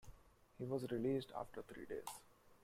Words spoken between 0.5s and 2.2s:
He was released after three days.